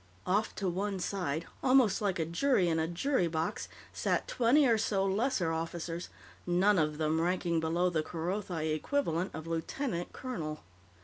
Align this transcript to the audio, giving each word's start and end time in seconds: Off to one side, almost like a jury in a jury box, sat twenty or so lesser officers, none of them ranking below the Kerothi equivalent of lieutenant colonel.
Off 0.25 0.55
to 0.55 0.67
one 0.67 0.97
side, 0.99 1.45
almost 1.61 2.01
like 2.01 2.17
a 2.17 2.25
jury 2.25 2.67
in 2.67 2.79
a 2.79 2.87
jury 2.87 3.27
box, 3.27 3.69
sat 3.93 4.27
twenty 4.27 4.65
or 4.65 4.75
so 4.75 5.05
lesser 5.05 5.51
officers, 5.51 6.09
none 6.47 6.79
of 6.79 6.97
them 6.97 7.21
ranking 7.21 7.59
below 7.59 7.87
the 7.87 8.01
Kerothi 8.01 8.73
equivalent 8.73 9.29
of 9.35 9.45
lieutenant 9.45 10.11
colonel. 10.11 10.63